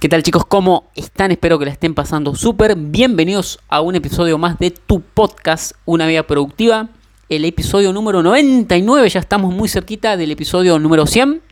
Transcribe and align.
¿Qué 0.00 0.08
tal 0.08 0.22
chicos? 0.22 0.46
¿Cómo 0.46 0.84
están? 0.94 1.32
Espero 1.32 1.58
que 1.58 1.64
la 1.64 1.72
estén 1.72 1.92
pasando 1.92 2.36
súper. 2.36 2.76
Bienvenidos 2.76 3.58
a 3.68 3.80
un 3.80 3.96
episodio 3.96 4.38
más 4.38 4.56
de 4.60 4.70
tu 4.70 5.00
podcast, 5.00 5.72
Una 5.86 6.06
Vida 6.06 6.24
Productiva. 6.24 6.90
El 7.28 7.44
episodio 7.44 7.92
número 7.92 8.22
99, 8.22 9.08
ya 9.08 9.18
estamos 9.18 9.52
muy 9.52 9.68
cerquita 9.68 10.16
del 10.16 10.30
episodio 10.30 10.78
número 10.78 11.04
100. 11.04 11.42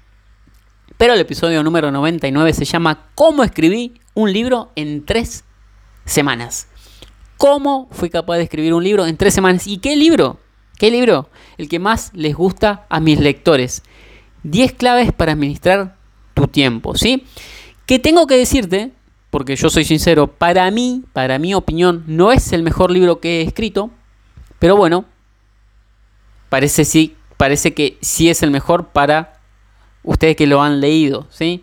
Pero 0.96 1.14
el 1.14 1.20
episodio 1.20 1.64
número 1.64 1.90
99 1.90 2.52
se 2.52 2.64
llama 2.64 3.08
¿Cómo 3.16 3.42
escribí 3.42 3.94
un 4.14 4.32
libro 4.32 4.70
en 4.76 5.04
tres 5.04 5.42
semanas? 6.04 6.68
¿Cómo 7.38 7.88
fui 7.90 8.10
capaz 8.10 8.36
de 8.36 8.44
escribir 8.44 8.74
un 8.74 8.84
libro 8.84 9.08
en 9.08 9.16
tres 9.16 9.34
semanas? 9.34 9.66
¿Y 9.66 9.78
qué 9.78 9.96
libro? 9.96 10.38
¿Qué 10.78 10.92
libro? 10.92 11.30
El 11.58 11.68
que 11.68 11.80
más 11.80 12.12
les 12.14 12.36
gusta 12.36 12.86
a 12.90 13.00
mis 13.00 13.18
lectores. 13.18 13.82
10 14.44 14.74
claves 14.74 15.12
para 15.12 15.32
administrar 15.32 15.96
tu 16.34 16.46
tiempo, 16.46 16.94
¿sí? 16.94 17.24
Que 17.86 17.98
tengo 17.98 18.26
que 18.26 18.36
decirte, 18.36 18.92
porque 19.30 19.56
yo 19.56 19.70
soy 19.70 19.84
sincero, 19.84 20.26
para 20.26 20.70
mí, 20.70 21.04
para 21.12 21.38
mi 21.38 21.54
opinión, 21.54 22.04
no 22.06 22.32
es 22.32 22.52
el 22.52 22.62
mejor 22.62 22.90
libro 22.90 23.20
que 23.20 23.40
he 23.40 23.42
escrito, 23.42 23.90
pero 24.58 24.76
bueno, 24.76 25.04
parece 26.48 26.84
sí, 26.84 27.16
parece 27.36 27.74
que 27.74 27.98
sí 28.00 28.28
es 28.28 28.42
el 28.42 28.50
mejor 28.50 28.88
para 28.88 29.40
ustedes 30.02 30.36
que 30.36 30.46
lo 30.46 30.62
han 30.62 30.80
leído, 30.80 31.26
¿sí? 31.30 31.62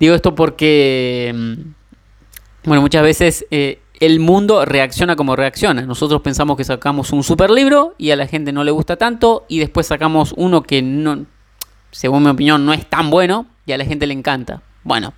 Digo 0.00 0.14
esto 0.14 0.34
porque, 0.34 1.32
mm, 1.34 2.68
bueno, 2.68 2.82
muchas 2.82 3.02
veces 3.02 3.46
eh, 3.50 3.80
el 4.00 4.20
mundo 4.20 4.64
reacciona 4.64 5.16
como 5.16 5.36
reacciona. 5.36 5.82
Nosotros 5.82 6.20
pensamos 6.22 6.56
que 6.56 6.64
sacamos 6.64 7.12
un 7.12 7.22
super 7.22 7.50
libro 7.50 7.94
y 7.96 8.10
a 8.10 8.16
la 8.16 8.26
gente 8.26 8.52
no 8.52 8.64
le 8.64 8.70
gusta 8.70 8.96
tanto 8.96 9.44
y 9.48 9.58
después 9.58 9.86
sacamos 9.86 10.34
uno 10.36 10.62
que 10.62 10.82
no, 10.82 11.26
según 11.90 12.24
mi 12.24 12.30
opinión, 12.30 12.66
no 12.66 12.72
es 12.72 12.88
tan 12.88 13.10
bueno 13.10 13.46
y 13.66 13.72
a 13.72 13.78
la 13.78 13.84
gente 13.84 14.06
le 14.06 14.14
encanta. 14.14 14.62
Bueno, 14.82 15.14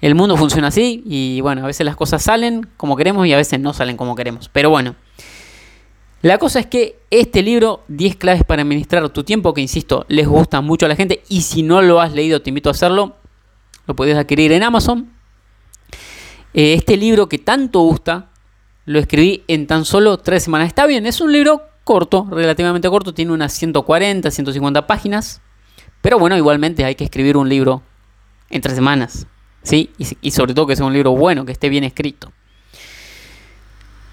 el 0.00 0.14
mundo 0.14 0.36
funciona 0.36 0.68
así 0.68 1.02
y 1.06 1.40
bueno, 1.40 1.62
a 1.62 1.66
veces 1.66 1.84
las 1.84 1.96
cosas 1.96 2.22
salen 2.22 2.68
como 2.76 2.96
queremos 2.96 3.26
y 3.26 3.32
a 3.32 3.36
veces 3.36 3.58
no 3.60 3.72
salen 3.72 3.96
como 3.96 4.14
queremos. 4.14 4.48
Pero 4.48 4.70
bueno, 4.70 4.94
la 6.22 6.38
cosa 6.38 6.60
es 6.60 6.66
que 6.66 6.98
este 7.10 7.42
libro, 7.42 7.84
10 7.88 8.16
claves 8.16 8.44
para 8.44 8.62
administrar 8.62 9.08
tu 9.10 9.24
tiempo, 9.24 9.54
que 9.54 9.60
insisto, 9.60 10.04
les 10.08 10.26
gusta 10.26 10.60
mucho 10.60 10.86
a 10.86 10.88
la 10.88 10.96
gente 10.96 11.22
y 11.28 11.42
si 11.42 11.62
no 11.62 11.82
lo 11.82 12.00
has 12.00 12.12
leído 12.12 12.42
te 12.42 12.50
invito 12.50 12.70
a 12.70 12.72
hacerlo, 12.72 13.16
lo 13.86 13.96
puedes 13.96 14.16
adquirir 14.16 14.52
en 14.52 14.62
Amazon. 14.62 15.12
Eh, 16.54 16.74
este 16.74 16.96
libro 16.96 17.28
que 17.28 17.38
tanto 17.38 17.80
gusta, 17.80 18.30
lo 18.84 18.98
escribí 18.98 19.44
en 19.48 19.66
tan 19.66 19.84
solo 19.84 20.18
3 20.18 20.42
semanas. 20.42 20.68
Está 20.68 20.86
bien, 20.86 21.06
es 21.06 21.20
un 21.20 21.32
libro 21.32 21.62
corto, 21.84 22.26
relativamente 22.30 22.88
corto, 22.88 23.14
tiene 23.14 23.32
unas 23.32 23.52
140, 23.52 24.30
150 24.30 24.86
páginas. 24.86 25.40
Pero 26.02 26.18
bueno, 26.18 26.36
igualmente 26.36 26.84
hay 26.84 26.94
que 26.94 27.04
escribir 27.04 27.36
un 27.36 27.48
libro 27.48 27.82
en 28.50 28.60
tres 28.60 28.74
semanas. 28.74 29.26
¿Sí? 29.68 29.90
Y, 29.98 30.30
sobre 30.30 30.54
todo 30.54 30.66
que 30.66 30.76
sea 30.76 30.86
un 30.86 30.94
libro 30.94 31.12
bueno, 31.12 31.44
que 31.44 31.52
esté 31.52 31.68
bien 31.68 31.84
escrito. 31.84 32.32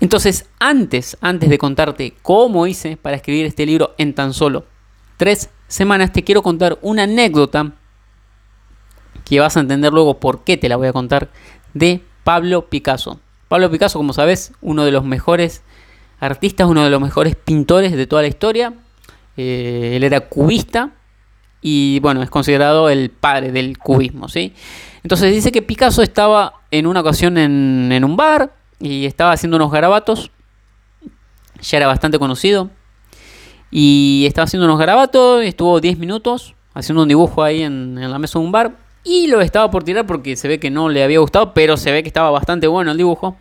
Entonces, 0.01 0.47
antes, 0.59 1.17
antes 1.21 1.49
de 1.49 1.57
contarte 1.57 2.13
cómo 2.21 2.67
hice 2.67 2.97
para 2.97 3.15
escribir 3.15 3.45
este 3.45 3.65
libro 3.65 3.95
en 3.97 4.13
tan 4.13 4.33
solo 4.33 4.65
tres 5.15 5.49
semanas, 5.69 6.11
te 6.11 6.25
quiero 6.25 6.43
contar 6.43 6.77
una 6.81 7.03
anécdota 7.03 7.71
que 9.23 9.39
vas 9.39 9.55
a 9.55 9.61
entender 9.61 9.93
luego 9.93 10.19
por 10.19 10.43
qué 10.43 10.57
te 10.57 10.67
la 10.67 10.75
voy 10.75 10.87
a 10.87 10.93
contar 10.93 11.29
de 11.73 12.01
Pablo 12.25 12.69
Picasso. 12.69 13.21
Pablo 13.47 13.71
Picasso, 13.71 13.97
como 13.97 14.11
sabes, 14.11 14.51
uno 14.61 14.83
de 14.83 14.91
los 14.91 15.05
mejores 15.05 15.63
artistas, 16.19 16.67
uno 16.67 16.83
de 16.83 16.89
los 16.89 17.01
mejores 17.01 17.37
pintores 17.37 17.93
de 17.93 18.07
toda 18.07 18.23
la 18.23 18.27
historia. 18.27 18.73
Eh, 19.37 19.93
él 19.95 20.03
era 20.03 20.19
cubista, 20.27 20.91
y 21.67 21.99
bueno, 21.99 22.21
es 22.21 22.29
considerado 22.29 22.89
el 22.91 23.09
padre 23.09 23.51
del 23.51 23.79
cubismo, 23.79 24.29
¿sí? 24.29 24.53
Entonces 25.01 25.33
dice 25.33 25.51
que 25.51 25.63
Picasso 25.63 26.03
estaba 26.03 26.61
en 26.69 26.85
una 26.85 26.99
ocasión 26.99 27.39
en, 27.39 28.03
un 28.03 28.15
bar 28.15 28.53
y 28.79 29.07
estaba 29.07 29.31
haciendo 29.31 29.57
unos 29.57 29.71
garabatos, 29.71 30.29
ya 31.59 31.77
era 31.77 31.87
bastante 31.87 32.19
conocido, 32.19 32.69
y 33.71 34.25
estaba 34.27 34.43
haciendo 34.43 34.67
unos 34.67 34.77
garabatos, 34.77 35.43
estuvo 35.43 35.81
10 35.81 35.97
minutos 35.97 36.53
haciendo 36.75 37.01
un 37.01 37.07
dibujo 37.07 37.41
ahí 37.41 37.63
en, 37.63 37.97
en 37.97 38.11
la 38.11 38.19
mesa 38.19 38.37
de 38.37 38.45
un 38.45 38.51
bar, 38.51 38.75
y 39.03 39.25
lo 39.25 39.41
estaba 39.41 39.71
por 39.71 39.83
tirar 39.83 40.05
porque 40.05 40.35
se 40.35 40.47
ve 40.47 40.59
que 40.59 40.69
no 40.69 40.89
le 40.89 41.03
había 41.03 41.17
gustado, 41.17 41.55
pero 41.55 41.77
se 41.77 41.91
ve 41.91 42.03
que 42.03 42.09
estaba 42.09 42.29
bastante 42.29 42.67
bueno 42.67 42.91
el 42.91 42.97
dibujo. 42.97 43.37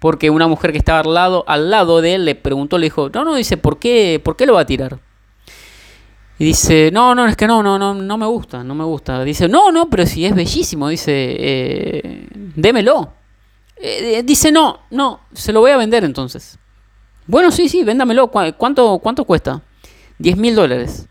Porque 0.00 0.30
una 0.30 0.46
mujer 0.46 0.72
que 0.72 0.78
estaba 0.78 1.00
al 1.00 1.14
lado, 1.14 1.44
al 1.46 1.70
lado 1.70 2.00
de 2.00 2.14
él 2.14 2.24
le 2.24 2.36
preguntó, 2.36 2.78
le 2.78 2.86
dijo, 2.86 3.08
no, 3.08 3.24
no, 3.24 3.34
dice, 3.34 3.56
¿por 3.56 3.80
qué, 3.80 4.20
¿por 4.24 4.36
qué 4.36 4.46
lo 4.46 4.54
va 4.54 4.60
a 4.60 4.66
tirar? 4.66 5.00
Y 6.38 6.44
dice, 6.44 6.90
no, 6.92 7.16
no, 7.16 7.26
es 7.26 7.36
que 7.36 7.48
no, 7.48 7.64
no, 7.64 7.78
no, 7.78 7.94
no 7.94 8.16
me 8.16 8.26
gusta, 8.26 8.62
no 8.62 8.74
me 8.74 8.84
gusta. 8.84 9.24
Dice, 9.24 9.48
no, 9.48 9.72
no, 9.72 9.90
pero 9.90 10.06
si 10.06 10.24
es 10.24 10.34
bellísimo, 10.34 10.88
dice, 10.88 11.12
eh, 11.12 12.28
démelo. 12.54 13.12
Eh, 13.76 14.22
dice, 14.24 14.52
no, 14.52 14.80
no, 14.90 15.20
se 15.32 15.52
lo 15.52 15.60
voy 15.60 15.72
a 15.72 15.76
vender 15.76 16.04
entonces. 16.04 16.58
Bueno, 17.26 17.50
sí, 17.50 17.68
sí, 17.68 17.82
véndamelo. 17.82 18.28
¿Cuánto, 18.28 19.00
cuánto 19.00 19.24
cuesta? 19.24 19.62
10 20.18 20.36
mil 20.36 20.54
dólares. 20.54 21.08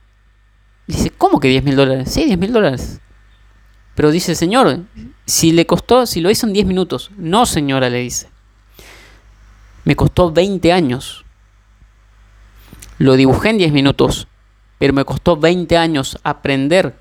Dice, 0.88 1.10
¿cómo 1.10 1.42
que 1.42 1.50
10 1.50 1.64
mil 1.64 1.76
dólares? 1.76 2.10
Sí, 2.10 2.24
10 2.24 2.38
mil 2.40 2.54
dólares. 2.54 3.02
Pero 3.96 4.12
dice, 4.12 4.34
señor, 4.34 4.80
si 5.26 5.52
le 5.52 5.66
costó, 5.66 6.06
si 6.06 6.22
lo 6.22 6.30
hizo 6.30 6.48
en 6.48 6.54
10 6.54 6.66
minutos. 6.66 7.12
No, 7.18 7.46
señora, 7.46 7.90
le 7.90 8.00
dice. 8.00 8.30
Me 9.84 9.96
costó 9.98 10.32
20 10.32 10.72
años. 10.72 11.26
Lo 12.98 13.16
dibujé 13.16 13.50
en 13.50 13.58
10 13.58 13.74
minutos 13.74 14.28
pero 14.78 14.94
me 14.94 15.06
costó 15.06 15.38
20 15.38 15.78
años 15.78 16.18
aprender 16.24 16.98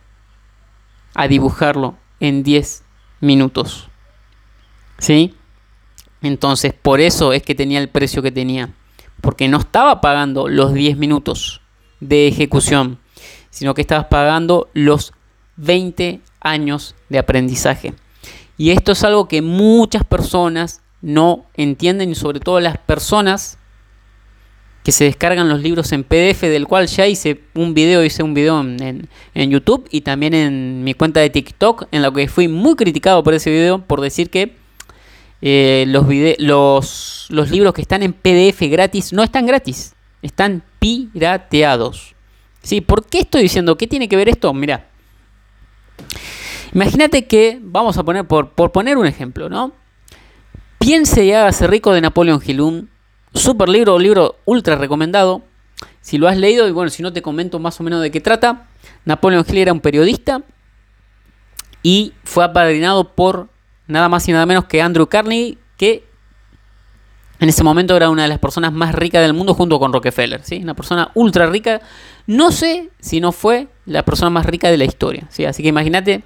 a 1.15 1.29
dibujarlo 1.29 1.97
en 2.21 2.43
10 2.43 2.85
minutos. 3.21 3.89
¿Sí? 4.99 5.35
Entonces, 6.23 6.73
por 6.75 7.01
eso 7.01 7.33
es 7.33 7.43
que 7.43 7.55
tenía 7.55 7.81
el 7.81 7.89
precio 7.89 8.23
que 8.23 8.33
tenía. 8.33 8.71
Porque 9.21 9.49
no 9.49 9.59
estaba 9.59 10.01
pagando 10.01 10.49
los 10.49 10.73
10 10.73 10.97
minutos 10.97 11.61
de 12.01 12.29
ejecución, 12.29 12.99
sino 13.51 13.75
que 13.75 13.81
estabas 13.81 14.07
pagando 14.07 14.69
los 14.73 15.13
20 15.57 16.21
años 16.41 16.95
de 17.09 17.19
aprendizaje. 17.19 17.95
Y 18.59 18.71
esto 18.71 18.93
es 18.93 19.05
algo 19.05 19.29
que 19.29 19.43
muchas 19.43 20.05
personas 20.05 20.83
no 21.03 21.45
entienden 21.55 22.11
y 22.11 22.15
sobre 22.15 22.41
todo 22.41 22.61
las 22.61 22.79
personas 22.79 23.59
que 24.87 24.93
se 24.93 25.03
descargan 25.03 25.49
los 25.49 25.61
libros 25.61 25.91
en 25.91 26.05
PDF, 26.05 26.43
del 26.43 26.69
cual 26.69 26.87
ya 26.87 27.09
hice 27.09 27.41
un 27.55 27.75
video, 27.75 28.05
hice 28.05 28.23
un 28.23 28.35
video 28.35 28.61
en, 28.61 29.09
YouTube 29.35 29.89
y 29.91 30.03
también 30.03 30.33
en 30.33 30.85
mi 30.85 30.95
cuenta 30.95 31.19
de 31.19 31.29
TikTok, 31.29 31.89
en 31.91 32.03
la 32.03 32.13
que 32.13 32.29
fui 32.29 32.47
muy 32.47 32.77
criticado 32.77 33.25
por 33.25 33.35
ese 33.35 33.51
video 33.51 33.85
por 33.85 34.01
decir 34.01 34.31
que 34.31 34.55
eh, 35.43 35.87
los, 35.89 36.07
los, 36.39 37.27
los 37.31 37.51
libros 37.51 37.75
que 37.75 37.83
están 37.83 38.05
en 38.05 38.13
PDF 38.13 38.61
gratis 38.71 39.13
no 39.13 39.25
están 39.25 39.45
gratis, 39.45 39.97
están 40.23 40.63
pirateados. 40.79 42.15
¿Sí? 42.63 42.81
¿Por 42.81 43.07
qué 43.07 43.19
estoy 43.19 43.43
diciendo? 43.43 43.77
¿Qué 43.77 43.89
tiene 43.89 44.09
que 44.09 44.15
ver 44.15 44.29
esto? 44.29 44.55
Mira, 44.55 44.87
imagínate 46.73 47.27
que, 47.27 47.59
vamos 47.61 47.99
a 47.99 48.05
poner, 48.05 48.25
por, 48.25 48.51
por 48.51 48.71
poner 48.71 48.99
un 48.99 49.07
ejemplo, 49.07 49.49
¿no? 49.49 49.73
Piense 50.79 51.25
y 51.25 51.33
hágase 51.33 51.67
rico 51.67 51.93
de 51.93 52.03
Napoleón 52.03 52.41
Hill, 52.47 52.87
Super 53.37 53.69
libro, 53.69 53.99
libro 53.99 54.37
ultra 54.47 54.77
recomendado. 54.77 55.43
Si 56.01 56.17
lo 56.17 56.27
has 56.27 56.39
leído, 56.39 56.67
y 56.69 56.73
bueno, 56.73 56.91
si 56.91 57.03
no 57.03 57.13
te 57.13 57.21
comento 57.21 57.59
más 57.59 57.79
o 57.79 57.83
menos 57.83 58.01
de 58.01 58.11
qué 58.11 58.21
trata. 58.21 58.67
Napoleon 59.05 59.45
Hill 59.47 59.59
era 59.59 59.73
un 59.75 59.81
periodista 59.81 60.43
y 61.83 62.15
fue 62.25 62.45
apadrinado 62.45 63.15
por 63.15 63.49
nada 63.87 64.09
más 64.09 64.27
y 64.27 64.33
nada 64.33 64.47
menos 64.47 64.65
que 64.65 64.81
Andrew 64.81 65.07
Carnegie, 65.07 65.59
que 65.77 66.05
en 67.39 67.51
ese 67.51 67.63
momento 67.63 67.95
era 67.95 68.09
una 68.09 68.23
de 68.23 68.29
las 68.29 68.39
personas 68.39 68.73
más 68.73 68.95
ricas 68.95 69.21
del 69.21 69.35
mundo 69.35 69.53
junto 69.53 69.79
con 69.79 69.93
Rockefeller, 69.93 70.43
¿sí? 70.43 70.61
Una 70.63 70.75
persona 70.75 71.11
ultra 71.15 71.47
rica. 71.47 71.83
No 72.27 72.51
sé 72.51 72.89
si 73.01 73.21
no 73.21 73.33
fue 73.33 73.69
la 73.85 74.03
persona 74.03 74.31
más 74.31 74.47
rica 74.47 74.71
de 74.71 74.79
la 74.79 74.85
historia, 74.85 75.27
¿sí? 75.29 75.45
Así 75.45 75.63
que 75.63 75.69
imagínate 75.69 76.23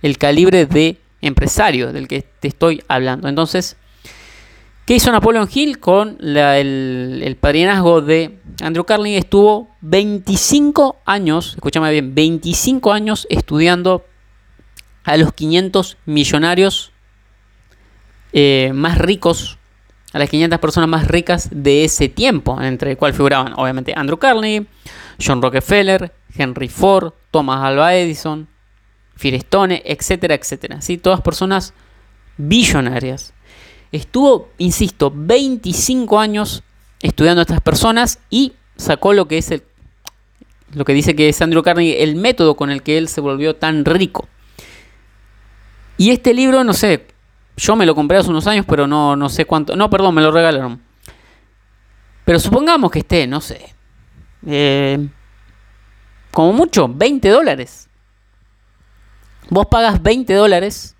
el 0.00 0.16
calibre 0.16 0.64
de 0.64 0.98
empresario 1.20 1.92
del 1.92 2.08
que 2.08 2.22
te 2.22 2.48
estoy 2.48 2.82
hablando. 2.88 3.28
Entonces, 3.28 3.76
¿Qué 4.86 4.94
hizo 4.94 5.10
Napoleon 5.10 5.48
Hill 5.52 5.78
con 5.78 6.18
el, 6.20 7.22
el, 7.24 7.36
padrinazgo 7.36 8.02
de 8.02 8.38
Andrew 8.60 8.84
Carnegie? 8.84 9.16
Estuvo 9.16 9.70
25 9.80 11.00
años, 11.06 11.54
escúchame 11.54 11.90
bien, 11.90 12.14
25 12.14 12.92
años 12.92 13.26
estudiando 13.30 14.04
a 15.04 15.16
los 15.16 15.32
500 15.32 15.96
millonarios 16.04 16.92
eh, 18.34 18.72
más 18.74 18.98
ricos, 18.98 19.56
a 20.12 20.18
las 20.18 20.28
500 20.28 20.58
personas 20.58 20.90
más 20.90 21.08
ricas 21.08 21.48
de 21.50 21.84
ese 21.84 22.10
tiempo, 22.10 22.60
entre 22.60 22.90
el 22.90 22.96
cual 22.98 23.14
figuraban 23.14 23.54
obviamente 23.56 23.94
Andrew 23.96 24.18
Carnegie, 24.18 24.66
John 25.24 25.40
Rockefeller, 25.40 26.12
Henry 26.36 26.68
Ford, 26.68 27.14
Thomas 27.30 27.64
Alva 27.64 27.94
Edison, 27.94 28.48
Firestone, 29.16 29.82
etcétera, 29.86 30.34
etcétera. 30.34 30.82
¿sí? 30.82 30.98
Todas 30.98 31.22
personas 31.22 31.72
billonarias. 32.36 33.32
Estuvo, 33.94 34.48
insisto, 34.58 35.12
25 35.14 36.18
años 36.18 36.64
estudiando 37.00 37.40
a 37.40 37.44
estas 37.44 37.60
personas 37.60 38.18
y 38.28 38.54
sacó 38.74 39.12
lo 39.12 39.28
que 39.28 39.38
es 39.38 39.52
el 39.52 39.62
lo 40.72 40.84
que 40.84 40.94
dice 40.94 41.14
que 41.14 41.28
es 41.28 41.40
Andrew 41.40 41.62
Carnegie, 41.62 42.02
el 42.02 42.16
método 42.16 42.56
con 42.56 42.72
el 42.72 42.82
que 42.82 42.98
él 42.98 43.06
se 43.06 43.20
volvió 43.20 43.54
tan 43.54 43.84
rico. 43.84 44.26
Y 45.96 46.10
este 46.10 46.34
libro, 46.34 46.64
no 46.64 46.72
sé, 46.72 47.06
yo 47.56 47.76
me 47.76 47.86
lo 47.86 47.94
compré 47.94 48.18
hace 48.18 48.30
unos 48.30 48.48
años, 48.48 48.66
pero 48.68 48.88
no, 48.88 49.14
no 49.14 49.28
sé 49.28 49.44
cuánto. 49.44 49.76
No, 49.76 49.88
perdón, 49.88 50.16
me 50.16 50.22
lo 50.22 50.32
regalaron. 50.32 50.82
Pero 52.24 52.40
supongamos 52.40 52.90
que 52.90 52.98
esté, 52.98 53.28
no 53.28 53.40
sé. 53.40 53.72
Eh, 54.44 55.06
como 56.32 56.52
mucho, 56.52 56.88
20 56.88 57.28
dólares. 57.28 57.88
Vos 59.50 59.66
pagas 59.66 60.02
20 60.02 60.34
dólares, 60.34 60.93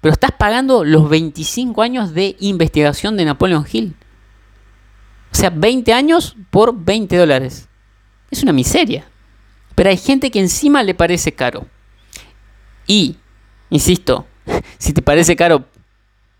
pero 0.00 0.12
estás 0.12 0.32
pagando 0.32 0.84
los 0.84 1.08
25 1.08 1.82
años 1.82 2.14
de 2.14 2.36
investigación 2.40 3.16
de 3.16 3.26
Napoleon 3.26 3.66
Hill. 3.70 3.94
O 5.32 5.34
sea, 5.34 5.50
20 5.50 5.92
años 5.92 6.36
por 6.50 6.74
20 6.84 7.16
dólares. 7.16 7.68
Es 8.30 8.42
una 8.42 8.52
miseria. 8.52 9.06
Pero 9.74 9.90
hay 9.90 9.96
gente 9.96 10.30
que 10.30 10.40
encima 10.40 10.82
le 10.82 10.94
parece 10.94 11.32
caro. 11.32 11.66
Y, 12.86 13.16
insisto, 13.68 14.26
si 14.78 14.92
te 14.92 15.02
parece 15.02 15.36
caro 15.36 15.64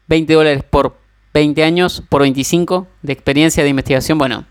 20 0.09 0.33
dólares 0.33 0.65
por 0.69 0.99
20 1.35 1.63
años, 1.63 2.03
por 2.09 2.23
25 2.23 2.89
de 3.03 3.13
experiencia 3.13 3.63
de 3.63 3.69
investigación, 3.69 4.19
bueno, 4.19 4.47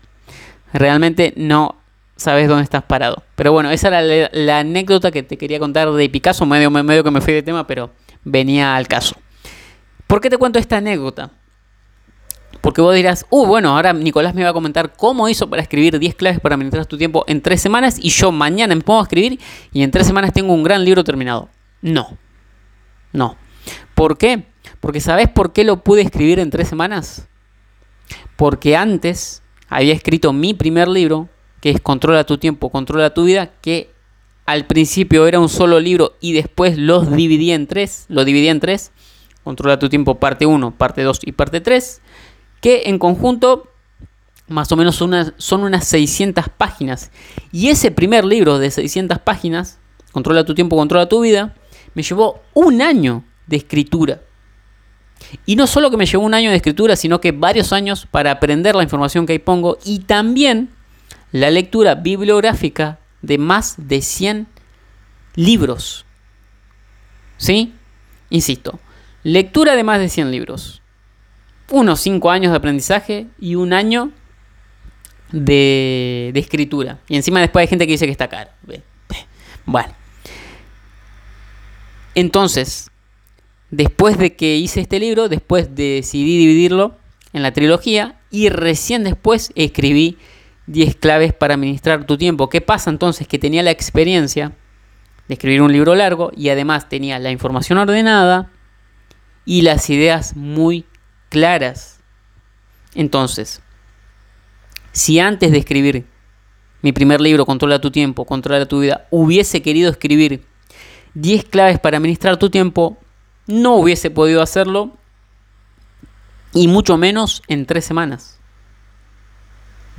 realmente 0.72 1.34
no 1.36 1.76
sabes 2.16 2.48
dónde 2.48 2.64
estás 2.64 2.84
parado. 2.84 3.22
Pero 3.34 3.52
bueno, 3.52 3.70
esa 3.70 3.88
era 3.88 4.02
la, 4.32 4.58
anécdota 4.58 5.10
que 5.10 5.22
te 5.22 5.36
quería 5.36 5.58
contar 5.58 5.90
de 5.90 6.08
Picasso, 6.08 6.46
medio, 6.46 6.70
medio 6.70 7.02
que 7.02 7.10
me 7.10 7.20
fui 7.20 7.34
de 7.34 7.42
tema, 7.42 7.66
pero 7.66 7.90
venía 8.24 8.76
al 8.76 8.88
caso. 8.88 9.16
¿Por 10.06 10.20
qué 10.20 10.30
te 10.30 10.38
cuento 10.38 10.58
esta 10.58 10.78
anécdota? 10.78 11.30
Porque 12.60 12.80
vos 12.80 12.94
dirás, 12.94 13.24
uh, 13.30 13.46
bueno, 13.46 13.70
ahora 13.70 13.92
Nicolás 13.92 14.34
me 14.34 14.42
va 14.42 14.50
a 14.50 14.52
comentar 14.52 14.92
cómo 14.94 15.28
hizo 15.28 15.48
para 15.48 15.62
escribir 15.62 15.98
10 15.98 16.14
claves 16.14 16.40
para 16.40 16.56
administrar 16.56 16.86
tu 16.86 16.98
tiempo 16.98 17.24
en 17.26 17.40
3 17.40 17.60
semanas 17.60 17.98
y 17.98 18.10
yo 18.10 18.32
mañana 18.32 18.74
me 18.74 18.82
pongo 18.82 19.00
a 19.00 19.04
escribir 19.04 19.40
y 19.72 19.82
en 19.82 19.90
3 19.90 20.06
semanas 20.06 20.32
tengo 20.32 20.52
un 20.52 20.62
gran 20.62 20.84
libro 20.84 21.04
terminado. 21.04 21.48
No, 21.80 22.18
no. 23.12 23.36
¿Por 23.94 24.18
qué? 24.18 24.44
Porque 24.80 25.00
¿sabés 25.00 25.28
por 25.28 25.52
qué 25.52 25.64
lo 25.64 25.82
pude 25.82 26.02
escribir 26.02 26.38
en 26.38 26.50
3 26.50 26.68
semanas? 26.68 27.28
Porque 28.36 28.76
antes 28.76 29.42
había 29.68 29.94
escrito 29.94 30.32
mi 30.32 30.52
primer 30.52 30.88
libro, 30.88 31.28
que 31.60 31.70
es 31.70 31.80
Controla 31.80 32.24
tu 32.24 32.38
tiempo, 32.38 32.70
controla 32.70 33.14
tu 33.14 33.24
vida, 33.24 33.52
que 33.60 33.90
al 34.46 34.66
principio 34.66 35.26
era 35.26 35.38
un 35.38 35.48
solo 35.48 35.80
libro 35.80 36.16
y 36.20 36.32
después 36.32 36.76
los 36.78 37.14
dividí 37.14 37.52
en 37.52 37.66
tres, 37.66 38.06
lo 38.08 38.24
dividí 38.24 38.48
en 38.48 38.60
tres, 38.60 38.92
Controla 39.42 39.78
tu 39.78 39.88
tiempo 39.88 40.20
parte 40.20 40.44
1, 40.44 40.72
parte 40.76 41.02
2 41.02 41.20
y 41.24 41.32
parte 41.32 41.62
3 41.62 42.02
que 42.60 42.82
en 42.86 42.98
conjunto 42.98 43.68
más 44.48 44.70
o 44.70 44.76
menos 44.76 44.96
son 44.96 45.10
unas, 45.10 45.32
son 45.38 45.62
unas 45.62 45.86
600 45.86 46.46
páginas. 46.50 47.10
Y 47.50 47.68
ese 47.68 47.90
primer 47.90 48.24
libro 48.24 48.58
de 48.58 48.70
600 48.70 49.18
páginas, 49.20 49.80
Controla 50.12 50.44
tu 50.44 50.54
tiempo, 50.54 50.76
controla 50.76 51.08
tu 51.08 51.20
vida, 51.20 51.54
me 51.94 52.02
llevó 52.02 52.42
un 52.54 52.82
año 52.82 53.24
de 53.46 53.56
escritura. 53.56 54.20
Y 55.46 55.56
no 55.56 55.66
solo 55.66 55.90
que 55.90 55.96
me 55.96 56.06
llevó 56.06 56.24
un 56.24 56.34
año 56.34 56.50
de 56.50 56.56
escritura, 56.56 56.96
sino 56.96 57.20
que 57.20 57.32
varios 57.32 57.72
años 57.72 58.06
para 58.10 58.32
aprender 58.32 58.74
la 58.74 58.82
información 58.82 59.26
que 59.26 59.34
ahí 59.34 59.38
pongo 59.38 59.78
y 59.84 60.00
también 60.00 60.70
la 61.30 61.50
lectura 61.50 61.94
bibliográfica 61.94 62.98
de 63.22 63.38
más 63.38 63.74
de 63.76 64.02
100 64.02 64.46
libros. 65.34 66.04
¿Sí? 67.36 67.74
Insisto, 68.28 68.78
lectura 69.22 69.76
de 69.76 69.84
más 69.84 69.98
de 69.98 70.08
100 70.08 70.30
libros 70.30 70.80
unos 71.70 72.00
5 72.00 72.30
años 72.30 72.50
de 72.50 72.58
aprendizaje 72.58 73.26
y 73.38 73.54
un 73.54 73.72
año 73.72 74.12
de, 75.32 76.32
escritura. 76.34 76.98
Y 77.08 77.16
encima 77.16 77.40
después 77.40 77.62
hay 77.62 77.68
gente 77.68 77.86
que 77.86 77.92
dice 77.92 78.06
que 78.06 78.12
está 78.12 78.28
caro. 78.28 78.50
Bueno. 79.64 79.94
Entonces, 82.14 82.90
después 83.70 84.18
de 84.18 84.34
que 84.34 84.56
hice 84.56 84.80
este 84.80 84.98
libro, 84.98 85.28
después 85.28 85.74
decidí 85.74 86.38
dividirlo 86.38 86.98
en 87.32 87.42
la 87.42 87.52
trilogía 87.52 88.16
y 88.30 88.48
recién 88.48 89.04
después 89.04 89.52
escribí 89.54 90.18
10 90.70 90.94
claves 90.96 91.32
para 91.32 91.54
administrar 91.54 92.06
tu 92.06 92.16
tiempo. 92.16 92.48
¿Qué 92.48 92.60
pasa 92.60 92.90
entonces? 92.90 93.26
Que 93.26 93.38
tenía 93.38 93.62
la 93.62 93.72
experiencia 93.72 94.52
de 95.26 95.34
escribir 95.34 95.62
un 95.62 95.72
libro 95.72 95.96
largo 95.96 96.30
y 96.36 96.48
además 96.48 96.88
tenía 96.88 97.18
la 97.18 97.32
información 97.32 97.78
ordenada 97.78 98.50
y 99.44 99.62
las 99.62 99.90
ideas 99.90 100.36
muy 100.36 100.84
claras. 101.28 101.98
Entonces, 102.94 103.62
si 104.92 105.18
antes 105.18 105.50
de 105.50 105.58
escribir 105.58 106.06
mi 106.82 106.92
primer 106.92 107.20
libro, 107.20 107.46
Controla 107.46 107.80
tu 107.80 107.90
tiempo, 107.90 108.24
Controla 108.24 108.66
tu 108.66 108.78
vida, 108.78 109.08
hubiese 109.10 109.62
querido 109.62 109.90
escribir 109.90 110.44
10 111.14 111.46
claves 111.46 111.80
para 111.80 111.96
administrar 111.96 112.36
tu 112.36 112.48
tiempo, 112.48 112.96
no 113.48 113.74
hubiese 113.74 114.10
podido 114.10 114.40
hacerlo 114.40 114.96
y 116.54 116.68
mucho 116.68 116.96
menos 116.96 117.42
en 117.48 117.66
tres 117.66 117.84
semanas. 117.84 118.39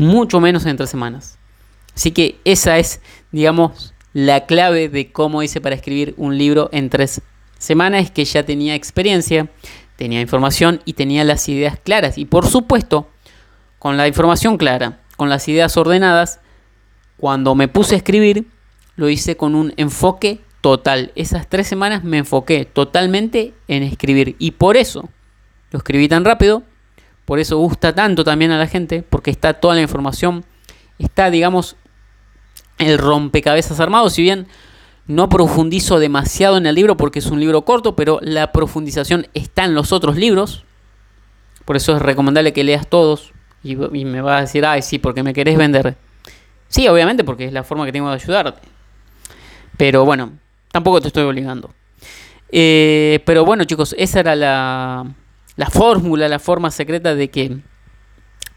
Mucho 0.02 0.40
menos 0.40 0.66
en 0.66 0.78
tres 0.78 0.90
semanas. 0.90 1.38
Así 1.96 2.10
que 2.10 2.40
esa 2.44 2.80
es, 2.80 3.02
digamos, 3.32 3.94
la 4.14 4.48
clave 4.48 4.90
de 4.90 5.12
cómo 5.12 5.44
hice 5.44 5.62
para 5.62 5.76
escribir 5.76 6.16
un 6.18 6.40
libro 6.40 6.70
en 6.72 6.90
tres 6.90 7.22
semanas, 7.60 8.10
que 8.10 8.26
ya 8.26 8.44
tenía 8.44 8.74
experiencia, 8.74 9.48
tenía 9.98 10.20
información 10.20 10.82
y 10.86 10.94
tenía 10.94 11.24
las 11.24 11.48
ideas 11.48 11.78
claras. 11.78 12.18
Y 12.18 12.26
por 12.26 12.48
supuesto, 12.48 13.10
con 13.78 13.96
la 13.96 14.08
información 14.08 14.58
clara, 14.58 15.02
con 15.18 15.30
las 15.30 15.48
ideas 15.48 15.78
ordenadas, 15.78 16.40
cuando 17.18 17.54
me 17.54 17.68
puse 17.68 17.94
a 17.94 17.98
escribir, 17.98 18.48
lo 18.96 19.08
hice 19.08 19.38
con 19.38 19.54
un 19.54 19.72
enfoque 19.78 20.40
total. 20.62 21.12
Esas 21.14 21.48
tres 21.48 21.68
semanas 21.68 22.04
me 22.04 22.18
enfoqué 22.18 22.66
totalmente 22.66 23.54
en 23.68 23.84
escribir. 23.84 24.36
Y 24.40 24.50
por 24.50 24.78
eso 24.78 25.10
lo 25.70 25.78
escribí 25.78 26.08
tan 26.08 26.26
rápido, 26.26 26.64
por 27.32 27.40
eso 27.40 27.58
gusta 27.60 27.96
tanto 27.96 28.26
también 28.26 28.52
a 28.52 28.58
la 28.58 28.68
gente, 28.68 29.04
porque 29.10 29.32
está 29.32 29.54
toda 29.54 29.74
la 29.76 29.82
información, 29.82 30.44
está, 31.00 31.30
digamos, 31.30 31.78
el 32.78 32.98
rompecabezas 32.98 33.80
armado. 33.80 34.10
Si 34.10 34.22
bien 34.22 34.48
no 35.08 35.30
profundizo 35.30 35.98
demasiado 35.98 36.58
en 36.58 36.66
el 36.66 36.76
libro 36.76 36.98
porque 36.98 37.20
es 37.20 37.28
un 37.28 37.40
libro 37.40 37.62
corto, 37.62 37.96
pero 37.96 38.20
la 38.22 38.52
profundización 38.52 39.28
está 39.34 39.64
en 39.64 39.76
los 39.76 39.94
otros 39.94 40.18
libros. 40.18 40.66
Por 41.64 41.78
eso 41.78 41.96
es 41.96 42.02
recomendable 42.02 42.52
que 42.52 42.66
leas 42.66 42.86
todos. 42.90 43.32
Y, 43.64 43.78
me 43.78 44.20
vas 44.22 44.38
a 44.38 44.42
decir, 44.42 44.66
ay, 44.66 44.82
sí, 44.82 45.00
porque 45.00 45.24
me 45.24 45.34
querés 45.34 45.58
vender. 45.58 45.96
Sí, 46.68 46.86
obviamente, 46.90 47.24
porque 47.24 47.46
es 47.46 47.54
la 47.54 47.64
forma 47.64 47.86
que 47.86 47.94
tengo 47.94 48.10
de 48.10 48.16
ayudarte. 48.16 48.68
Pero 49.78 50.04
bueno, 50.04 50.34
tampoco 50.70 51.00
te 51.00 51.08
estoy 51.08 51.24
obligando. 51.24 51.74
Eh, 52.52 53.22
pero 53.26 53.46
bueno, 53.46 53.64
chicos, 53.64 53.96
esa 53.98 54.20
era 54.20 54.36
la, 54.36 55.06
la 55.56 55.70
fórmula, 55.70 56.28
la 56.28 56.40
forma 56.40 56.72
secreta 56.72 57.16
de 57.16 57.30
que 57.30 57.58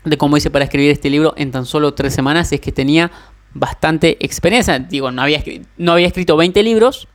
de 0.05 0.19
cómo 0.19 0.37
hice 0.37 0.51
para 0.51 0.65
escribir 0.65 0.91
este 0.91 1.11
libro 1.11 1.35
en 1.37 1.51
tan 1.51 1.67
solo 1.67 1.95
tres 1.95 2.15
semanas. 2.15 2.53
Es 2.53 2.61
que 2.61 2.73
tenía 2.73 3.11
bastante 3.53 4.17
experiencia. 4.25 4.79
Digo, 4.79 5.11
no 5.11 5.23
había, 5.23 5.43
no 5.77 5.93
había 5.93 6.07
escrito 6.07 6.37
20 6.37 6.63
libros, 6.63 7.09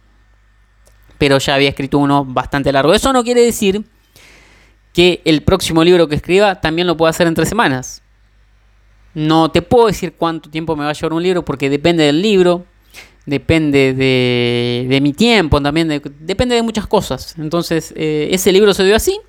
pero 1.18 1.38
ya 1.38 1.56
había 1.56 1.70
escrito 1.70 1.98
uno 1.98 2.26
bastante 2.26 2.72
largo. 2.72 2.94
Eso 2.94 3.14
no 3.14 3.24
quiere 3.24 3.42
decir 3.42 3.84
que 4.94 5.22
el 5.26 5.44
próximo 5.44 5.84
libro 5.84 6.08
que 6.08 6.16
escriba 6.16 6.60
también 6.62 6.88
lo 6.88 6.98
pueda 6.98 7.12
hacer 7.12 7.28
en 7.28 7.36
tres 7.36 7.50
semanas. 7.50 8.02
No 9.14 9.52
te 9.52 9.62
puedo 9.62 9.88
decir 9.88 10.14
cuánto 10.14 10.50
tiempo 10.50 10.76
me 10.76 10.84
va 10.84 10.92
a 10.92 10.94
llevar 10.94 11.14
un 11.14 11.24
libro 11.24 11.44
porque 11.44 11.70
depende 11.70 12.04
del 12.04 12.22
libro, 12.22 12.66
depende 13.26 13.94
de, 13.94 15.00
mi 15.02 15.14
tiempo 15.14 15.62
también, 15.62 16.02
depende 16.20 16.56
de 16.56 16.64
muchas 16.64 16.88
cosas. 16.88 17.36
Entonces, 17.38 17.94
eh, 17.96 18.30
ese 18.32 18.52
libro 18.52 18.74
se 18.74 18.84
dio 18.84 18.96
así 18.96 19.20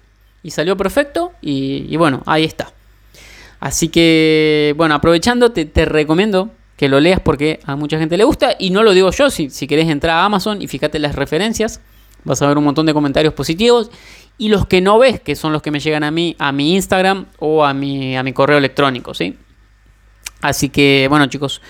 y 0.43 0.51
salió 0.51 0.77
perfecto 0.77 1.33
y, 1.41 1.97
bueno, 1.97 2.23
ahí 2.27 2.45
está. 2.45 2.73
Así 3.61 3.89
que, 3.89 4.75
bueno, 4.77 4.95
aprovechando, 4.95 5.53
te 5.53 5.85
recomiendo 5.85 6.51
que 6.81 6.89
lo 6.89 6.99
leas 6.99 7.21
porque 7.21 7.61
a 7.67 7.77
mucha 7.77 7.99
gente 7.99 8.17
le 8.17 8.25
gusta. 8.25 8.57
Y 8.59 8.71
no 8.71 8.83
lo 8.83 8.95
digo 8.95 9.11
yo, 9.11 9.29
si, 9.29 9.51
si 9.51 9.67
querés 9.67 9.87
entrar 9.91 10.17
a 10.17 10.25
Amazon 10.25 10.63
y 10.63 10.67
fíjate 10.67 10.99
las 10.99 11.15
referencias, 11.15 11.83
vas 12.25 12.41
a 12.41 12.49
ver 12.49 12.57
un 12.57 12.65
montón 12.65 12.87
de 12.87 12.95
comentarios 12.95 13.35
positivos. 13.35 13.91
Y 14.39 14.49
los 14.49 14.65
que 14.67 14.81
no 14.81 14.99
ves, 14.99 15.21
que 15.21 15.37
son 15.37 15.53
los 15.53 15.61
que 15.61 15.71
me 15.71 15.79
llegan 15.79 16.05
a 16.05 16.11
mí, 16.11 16.37
a 16.39 16.53
mi 16.53 16.75
Instagram 16.75 17.27
o 17.39 17.67
a 17.67 17.75
mi, 17.75 18.17
a 18.17 18.23
mi 18.23 18.33
correo 18.33 18.57
electrónico, 18.57 19.13
¿sí? 19.13 19.37
Así 20.41 20.71
que, 20.71 21.07
bueno, 21.11 21.27
chicos, 21.27 21.61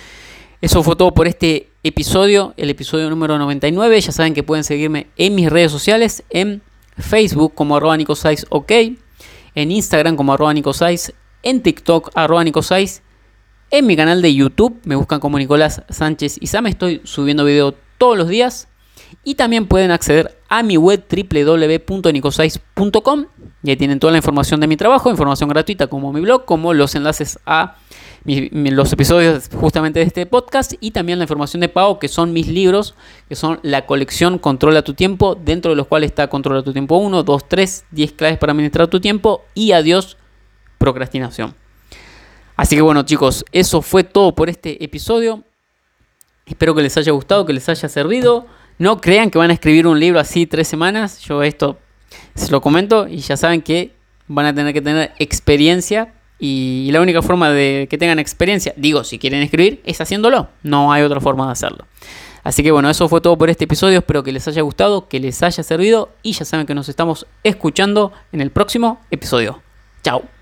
eso 0.60 0.80
fue 0.84 0.94
todo 0.94 1.12
por 1.12 1.26
este 1.26 1.70
episodio, 1.82 2.54
el 2.56 2.70
episodio 2.70 3.10
número 3.10 3.36
99. 3.36 4.00
Ya 4.00 4.12
saben 4.12 4.32
que 4.32 4.44
pueden 4.44 4.62
seguirme 4.62 5.08
en 5.16 5.34
mis 5.34 5.50
redes 5.50 5.72
sociales, 5.72 6.22
en 6.30 6.62
Facebook 7.00 7.54
como 7.54 7.76
arroba 7.76 7.96
nicosais 7.96 8.46
ok, 8.50 8.72
en 9.54 9.70
Instagram 9.70 10.16
como 10.16 10.32
arroba 10.32 10.54
nicosais, 10.54 11.12
en 11.42 11.62
TikTok 11.62 12.10
arroba 12.14 12.44
nicosais, 12.44 13.02
en 13.72 13.86
mi 13.86 13.94
canal 13.96 14.20
de 14.20 14.34
YouTube 14.34 14.80
me 14.84 14.96
buscan 14.96 15.20
como 15.20 15.38
Nicolás 15.38 15.82
Sánchez 15.88 16.38
y 16.40 16.48
me 16.60 16.70
estoy 16.70 17.00
subiendo 17.04 17.44
video 17.44 17.72
todos 17.98 18.18
los 18.18 18.26
días. 18.28 18.66
Y 19.22 19.36
también 19.36 19.66
pueden 19.66 19.92
acceder 19.92 20.36
a 20.48 20.62
mi 20.62 20.76
web 20.76 21.04
www.nicosais.com 21.08 23.26
y 23.62 23.70
ahí 23.70 23.76
tienen 23.76 24.00
toda 24.00 24.12
la 24.12 24.18
información 24.18 24.60
de 24.60 24.66
mi 24.66 24.76
trabajo, 24.76 25.10
información 25.10 25.48
gratuita 25.48 25.86
como 25.86 26.12
mi 26.12 26.20
blog, 26.20 26.44
como 26.44 26.74
los 26.74 26.94
enlaces 26.94 27.38
a 27.46 27.76
los 28.24 28.92
episodios 28.92 29.48
justamente 29.54 30.00
de 30.00 30.04
este 30.04 30.26
podcast 30.26 30.74
y 30.80 30.90
también 30.90 31.18
la 31.18 31.24
información 31.24 31.60
de 31.60 31.68
pago 31.68 31.98
que 31.98 32.08
son 32.08 32.32
mis 32.32 32.48
libros, 32.48 32.94
que 33.28 33.34
son 33.34 33.60
la 33.62 33.86
colección 33.86 34.38
Controla 34.38 34.82
tu 34.82 34.94
tiempo, 34.94 35.34
dentro 35.34 35.70
de 35.70 35.76
los 35.76 35.86
cuales 35.86 36.10
está 36.10 36.28
Controla 36.28 36.62
tu 36.62 36.72
tiempo 36.72 36.96
1, 36.96 37.22
2, 37.22 37.48
3, 37.48 37.84
10 37.90 38.12
claves 38.12 38.38
para 38.38 38.52
administrar 38.52 38.88
tu 38.88 39.00
tiempo 39.00 39.44
y 39.54 39.72
adiós 39.72 40.18
procrastinación. 40.78 41.54
Así 42.56 42.76
que 42.76 42.82
bueno 42.82 43.04
chicos, 43.04 43.44
eso 43.52 43.80
fue 43.80 44.04
todo 44.04 44.34
por 44.34 44.50
este 44.50 44.84
episodio. 44.84 45.42
Espero 46.44 46.74
que 46.74 46.82
les 46.82 46.96
haya 46.96 47.12
gustado, 47.12 47.46
que 47.46 47.52
les 47.52 47.68
haya 47.68 47.88
servido. 47.88 48.46
No 48.78 49.00
crean 49.00 49.30
que 49.30 49.38
van 49.38 49.50
a 49.50 49.54
escribir 49.54 49.86
un 49.86 49.98
libro 49.98 50.20
así 50.20 50.46
tres 50.46 50.68
semanas. 50.68 51.20
Yo 51.20 51.42
esto 51.42 51.78
se 52.34 52.50
lo 52.50 52.60
comento 52.60 53.08
y 53.08 53.18
ya 53.18 53.36
saben 53.36 53.62
que 53.62 53.94
van 54.26 54.46
a 54.46 54.54
tener 54.54 54.74
que 54.74 54.82
tener 54.82 55.12
experiencia 55.18 56.12
y 56.40 56.88
la 56.90 57.00
única 57.00 57.20
forma 57.20 57.50
de 57.50 57.86
que 57.90 57.98
tengan 57.98 58.18
experiencia, 58.18 58.72
digo, 58.76 59.04
si 59.04 59.18
quieren 59.18 59.42
escribir, 59.42 59.82
es 59.84 60.00
haciéndolo. 60.00 60.48
No 60.62 60.92
hay 60.92 61.02
otra 61.02 61.20
forma 61.20 61.46
de 61.46 61.52
hacerlo. 61.52 61.86
Así 62.42 62.62
que 62.62 62.70
bueno, 62.70 62.88
eso 62.88 63.08
fue 63.08 63.20
todo 63.20 63.36
por 63.36 63.50
este 63.50 63.64
episodio. 63.64 63.98
Espero 63.98 64.22
que 64.22 64.32
les 64.32 64.48
haya 64.48 64.62
gustado, 64.62 65.08
que 65.08 65.20
les 65.20 65.42
haya 65.42 65.62
servido 65.62 66.08
y 66.22 66.32
ya 66.32 66.46
saben 66.46 66.66
que 66.66 66.74
nos 66.74 66.88
estamos 66.88 67.26
escuchando 67.44 68.12
en 68.32 68.40
el 68.40 68.50
próximo 68.50 68.98
episodio. 69.10 69.60
Chao. 70.02 70.39